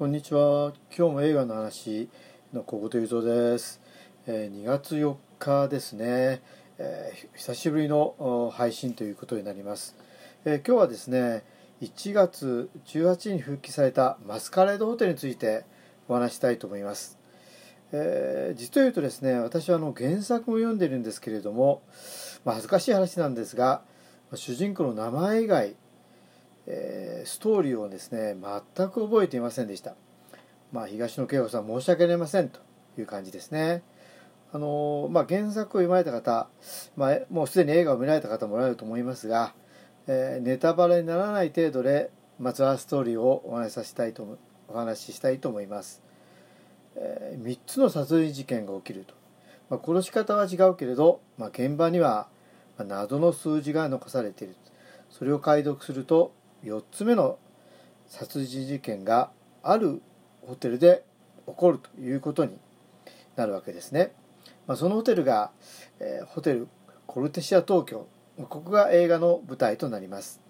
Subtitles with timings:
[0.00, 0.72] こんにちは。
[0.96, 2.08] 今日も映画の話
[2.54, 3.82] の小言雄三です、
[4.26, 6.40] えー、2月4日ですね、
[6.78, 9.94] えー、久しぶりの配信ということになります、
[10.46, 11.44] えー、今日はですね、
[11.82, 15.66] 1月18日に復帰されたマスカレードホテルについて
[16.08, 17.18] お話したいと思います。
[17.92, 21.82] えー、実を言うとですね、私はあの原作も読んでるんですけれども、
[22.46, 23.82] まあ、恥ずかしい話なんですが、
[24.32, 25.76] 主人公の名前以外
[26.72, 28.36] えー、ストーリーをですね
[28.76, 29.96] 全く覚えていませんでした。
[30.72, 32.60] まあ、東野圭吾さん申し訳ありませんと
[32.96, 33.82] いう感じですね。
[34.52, 36.48] あのまあ、原作を読まれた方、
[36.96, 39.54] まあ、もうすでに映画を見られた方もおられると思いますが、
[40.06, 46.02] えー、ネタバレにならない程度でまずはストーリーをお話しさせたいとお話ししたいと思います。
[46.96, 49.14] えー、3つの殺人事件が起きると、
[49.70, 52.28] まあ、殺し方は違うけれど、まあ、現場には
[52.78, 54.56] 謎の数字が残されている
[55.10, 56.32] それを解読すると
[56.64, 57.38] 4つ目の
[58.06, 59.30] 殺人事件が
[59.62, 60.02] ある
[60.46, 61.04] ホテルで
[61.46, 62.58] 起こるということに
[63.36, 64.12] なるわけですね。
[64.66, 65.50] まあ、そのホテルが、
[65.98, 66.68] えー、ホテル
[67.06, 68.06] コルテシア東京
[68.48, 70.40] ここが映画の舞台となります。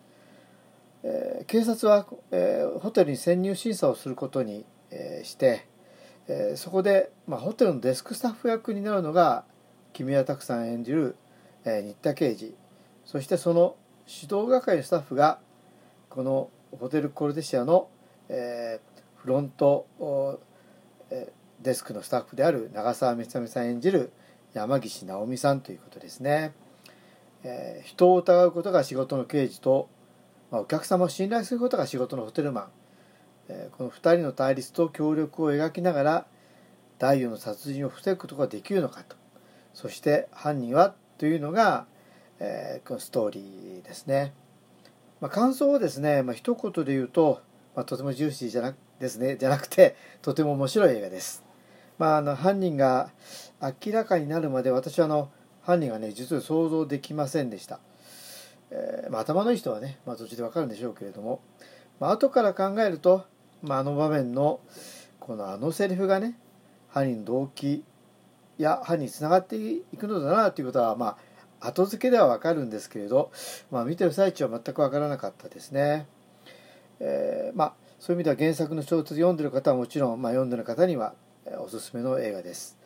[1.02, 5.66] えー、警察は、えー、ホテルに潜入審査をすることに、えー、して、
[6.28, 9.44] えそこで、まあ、ホテルのデスクスタッフ役になるのが
[9.92, 11.16] 木村拓さん演じる、
[11.64, 12.54] え新田刑事
[13.04, 13.74] そしてその
[14.06, 15.40] 指導係のスタッフが
[16.10, 17.88] このホテルコルデシアの、
[18.28, 19.86] えー、フロント、
[21.10, 24.12] えー、デスクのスタッフである長澤めさめさん演じる
[24.52, 26.52] 山岸直美さんということですね、
[27.44, 29.88] えー、人を疑うことが仕事の刑事と、
[30.50, 32.68] まあ、お客様を信頼することが仕事のホテルマン、
[33.48, 36.26] えー、この2人の対立と協力を描きながら
[36.98, 39.16] 第4の殺人を防ぐことができるのかと。
[39.72, 41.86] そして犯人はというのが、
[42.40, 44.34] えー、このストーリーですね。
[45.20, 47.42] まあ、感想をですね、まあ、一言で言うと、
[47.74, 51.42] まあ、とてもジューシーじゃなですねじゃなくてとても面白い映画です。
[51.98, 53.10] まあ、あの犯人が
[53.60, 55.30] 明らかになるまで私はあの
[55.62, 57.80] 犯人がね実は想像できませんでした。
[58.70, 61.40] えーまあ、頭のいい人はね、まあ、途中でわかるんでしょうけれども、
[61.98, 63.26] まあ後から考えると、
[63.62, 64.60] まあ、あの場面の
[65.18, 66.38] このあのセリフがね
[66.88, 67.84] 犯人の動機
[68.58, 71.16] や犯人につながっていくのだなということはまあ
[71.60, 73.30] 後付けではわかるんですけれど、
[73.70, 76.06] まあ、見てる最中は全くわからなかったですね。
[77.00, 81.14] えー、まあ、そういう意味では原作の小説読んでる方はもちろん、まあ、読んでる方には
[81.58, 82.80] おすすめの映画です。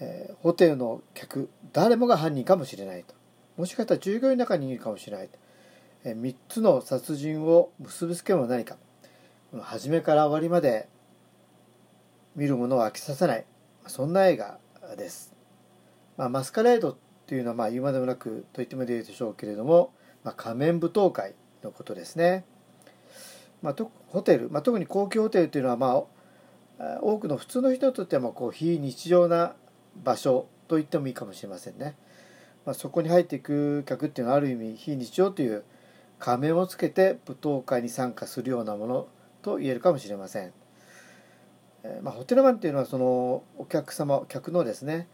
[0.00, 3.14] えー、ホテルの客誰もが犯人かもしれないと
[3.56, 5.38] もしかしたら従業員の中にいるかもしれないと、
[6.04, 8.76] えー、3つの殺人を結びつけるのは何か
[9.62, 10.88] 初めから終わりまで
[12.34, 13.44] 見るものを飽きさせない
[13.86, 14.58] そんな映画
[14.96, 15.33] です。
[16.16, 19.92] まあ、マスカレードっていうのはまあ言うまでもなくと言ってもいいでしょうけれども、
[20.22, 22.44] まあ、仮面舞踏会のことですね。
[23.62, 26.04] まあ、とホテル、まあ、特に高級ホテルというのは、ま
[26.78, 29.54] あ、多くの普通の人にとってはまあこう非日常な
[30.04, 31.96] 場所と言ってもいいかもしれませんね。
[32.66, 35.64] まあ、そこに入っていく客っていうのはある意味非日常という
[36.18, 39.08] 仮面をつけて舞踏会に参加するようなもの
[39.42, 40.52] と言えるかもしれません。
[42.02, 45.06] まあ、ホテルマンっていうのはそのお客様客のですね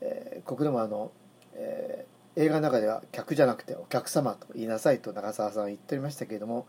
[0.00, 1.12] えー、ここでもあの、
[1.54, 6.66] えー、映画の中では客じゃなくてお客様と言いなさいと長澤さんは言っておりましたけれども、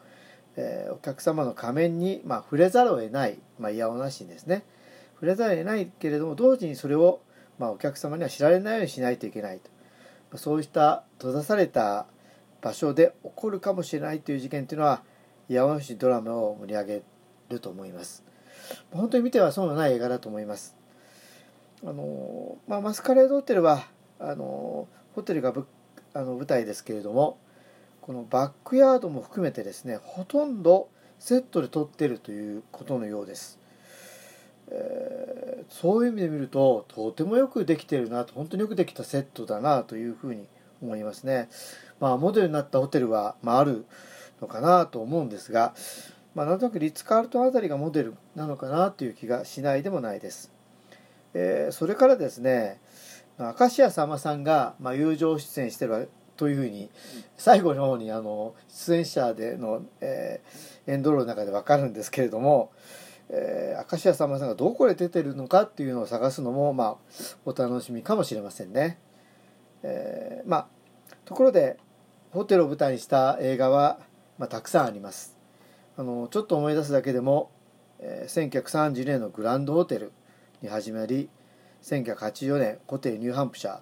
[0.55, 4.63] えー、お客様の仮面に、まあ、触れざるを得ない、まあ、いやおなしにですね。
[5.15, 7.21] 触れざるを得ないけれども同時にそれを、
[7.57, 9.59] まあ、お客様には知られないようにしないといけない
[10.31, 12.05] と、そうした閉ざされた
[12.61, 15.01] 場所で起こるかもしれないという事件というのは
[15.49, 17.01] いやおなしドラマを盛り上げ
[17.49, 18.23] ると思います。
[18.91, 20.78] 本当に見ては損のない映画だと思います。
[21.85, 23.85] あのまあ、マスカレードホテルは
[24.19, 25.65] あのホテルがぶ
[26.13, 27.37] あの舞台ですけれども
[28.01, 33.59] このバックヤードも含めてですねほとんどセットで撮ってるということのようです、
[34.69, 40.47] えー、そういう意味で見るととてもよくできてるなと本当によくできたセットだなというふうに
[40.81, 41.49] 思いますね。
[41.99, 43.85] まあモデルになったホテルは、まあ、ある
[44.41, 45.73] のかなと思うんですが、
[46.35, 50.58] まあ、なんとなくリッツ・カールトンあたりがモデルなのかなという気がしないでもないです。
[51.33, 52.79] えー、それからですね
[53.37, 56.89] 明石家さんまさんが、まあ、友情出演してるというふうに
[57.37, 62.71] 最後の方にあの出演者での、えー、エンドロールの中で分かるんですけれども、
[63.29, 66.97] えー、明石家さんまさんがどこで出てるのかっていうのを探すのも、まあ、
[67.45, 68.99] お楽しみかもしれませんね。
[69.83, 70.67] えー、まあ
[71.25, 71.77] ところで
[72.31, 73.99] ホテルを舞台にした映画は、
[74.37, 75.37] まあ、たくさんあります。
[75.97, 77.51] あのちょっと思い出すだけでも、
[77.99, 80.11] えー、1930年のグランドホテル
[80.61, 81.29] に始まり
[81.83, 83.79] 1984年ホテルニューハンプシャ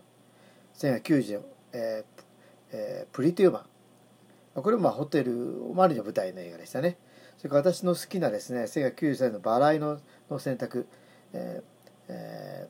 [0.76, 1.42] ー1990年、
[1.74, 2.24] えー
[2.72, 3.66] えー、プリティウマ
[4.56, 4.62] ン。
[4.62, 5.32] これもまあホテル
[5.74, 6.98] マリの舞台の映画でしたね。
[7.38, 10.88] それから私の好きなですね1993年のバライのの選択、
[11.34, 11.64] えー
[12.10, 12.68] え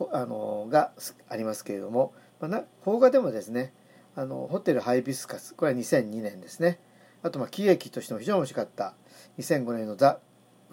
[0.00, 0.92] ー、あのが
[1.28, 3.72] ありますけれども、まあ、な邦画でもですね
[4.16, 6.78] あのホテルハイビスカスこれは2002年ですね。
[7.22, 8.94] あとまあ喜劇としても非常に面白かった
[9.38, 10.18] 2005年のザ・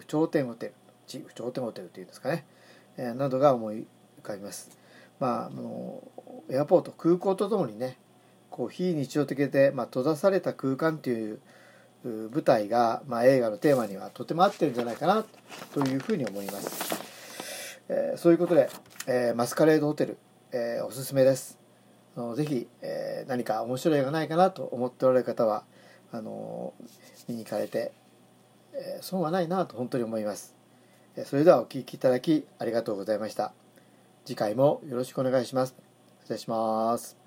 [0.06, 0.74] 頂点ホテル。
[1.20, 2.44] 地頂点ホテルというんですかね、
[2.96, 3.86] えー、などが思い
[4.20, 4.70] 浮かびます。
[5.20, 6.02] まああの
[6.50, 7.96] エアポート空港とともにね
[8.50, 11.40] こう非日常的で、まあ、閉ざされた空間という
[12.04, 15.24] 舞台が、まあ、映画のテーマにはとても合ってるんじゃないかな
[15.72, 17.00] というふうに思います、
[17.88, 18.68] えー、そういうことで、
[19.06, 20.18] えー、マスカレードホテル、
[20.50, 21.58] えー、おすすめです。
[22.16, 25.64] あのぜひ、えー、何か面白い映画ないかなと思っておられる方は
[26.12, 26.74] あの
[27.26, 27.92] 見に行かれて、
[28.74, 30.54] えー、損はないなと本当に思います。
[31.24, 33.52] それではお聴きいただきありがとうございました。
[34.24, 35.74] 次回もよろしくお願いします。
[36.22, 37.21] 失礼します。